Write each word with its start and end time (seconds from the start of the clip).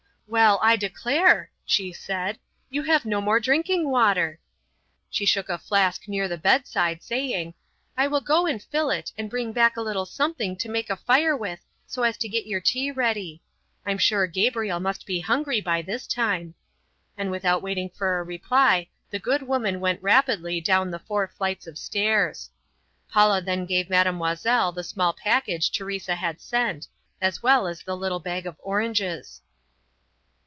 "Well, 0.27 0.59
I 0.63 0.77
declare," 0.77 1.51
she 1.65 1.91
said, 1.91 2.39
"you 2.69 2.83
have 2.83 3.03
no 3.03 3.19
more 3.19 3.41
drinking 3.41 3.89
water!" 3.91 4.39
She 5.09 5.25
shook 5.25 5.49
a 5.49 5.57
flask 5.57 6.07
near 6.07 6.29
the 6.29 6.37
bedside, 6.37 7.03
saying, 7.03 7.53
"I 7.97 8.07
will 8.07 8.21
go 8.21 8.45
and 8.45 8.63
fill 8.63 8.91
it 8.91 9.11
and 9.17 9.29
bring 9.29 9.51
back 9.51 9.75
a 9.75 9.81
little 9.81 10.05
something 10.05 10.55
to 10.55 10.69
make 10.69 10.89
a 10.89 10.95
fire 10.95 11.35
with 11.35 11.59
so 11.85 12.03
as 12.03 12.15
to 12.19 12.29
get 12.29 12.45
your 12.47 12.61
tea 12.61 12.91
ready. 12.91 13.41
I'm 13.85 13.97
sure 13.97 14.25
Gabriel 14.25 14.79
must 14.79 15.05
be 15.05 15.19
hungry 15.19 15.59
by 15.59 15.81
this 15.81 16.07
time," 16.07 16.55
and 17.17 17.29
without 17.29 17.61
waiting 17.61 17.89
for 17.89 18.17
a 18.17 18.23
reply 18.23 18.87
the 19.09 19.19
good 19.19 19.41
woman 19.41 19.81
went 19.81 20.01
rapidly 20.01 20.61
down 20.61 20.91
the 20.91 20.99
four 20.99 21.27
flights 21.27 21.67
of 21.67 21.77
stairs. 21.77 22.49
Paula 23.09 23.41
then 23.41 23.65
gave 23.65 23.89
Mademoiselle 23.89 24.71
the 24.71 24.85
small 24.85 25.11
package 25.11 25.69
Teresa 25.69 26.15
had 26.15 26.39
sent, 26.39 26.87
as 27.19 27.43
well 27.43 27.67
as 27.67 27.83
the 27.83 27.97
little 27.97 28.21
bag 28.21 28.45
of 28.45 28.55
oranges. 28.59 29.41